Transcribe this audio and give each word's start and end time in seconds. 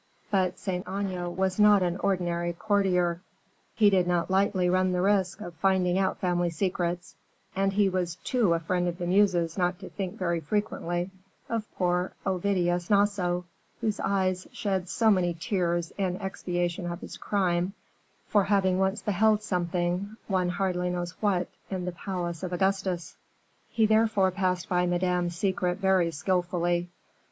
But 0.31 0.57
Saint 0.57 0.87
Aignan 0.87 1.35
was 1.35 1.59
not 1.59 1.83
an 1.83 1.97
ordinary 1.97 2.53
courtier; 2.53 3.21
he 3.75 3.91
did 3.91 4.07
not 4.07 4.31
lightly 4.31 4.67
run 4.67 4.93
the 4.93 5.01
risk 5.03 5.41
of 5.41 5.53
finding 5.53 5.99
out 5.99 6.17
family 6.17 6.49
secrets; 6.49 7.13
and 7.55 7.71
he 7.71 7.87
was 7.87 8.15
too 8.23 8.55
a 8.55 8.59
friend 8.59 8.87
of 8.87 8.97
the 8.97 9.05
Muses 9.05 9.59
not 9.59 9.77
to 9.77 9.89
think 9.91 10.17
very 10.17 10.39
frequently 10.39 11.11
of 11.49 11.71
poor 11.75 12.13
Ovidius 12.25 12.89
Naso, 12.89 13.45
whose 13.79 13.99
eyes 13.99 14.47
shed 14.51 14.89
so 14.89 15.11
many 15.11 15.35
tears 15.39 15.93
in 15.99 16.15
expiation 16.17 16.91
of 16.91 17.01
his 17.01 17.15
crime 17.17 17.73
for 18.27 18.45
having 18.45 18.79
once 18.79 19.03
beheld 19.03 19.43
something, 19.43 20.17
one 20.27 20.49
hardly 20.49 20.89
knows 20.89 21.11
what, 21.21 21.47
in 21.69 21.85
the 21.85 21.91
palace 21.91 22.41
of 22.41 22.51
Augustus. 22.51 23.17
He 23.69 23.85
therefore 23.85 24.31
passed 24.31 24.67
by 24.67 24.87
Madame's 24.87 25.35
secret 25.35 25.77
very 25.77 26.09
skillfully. 26.09 26.89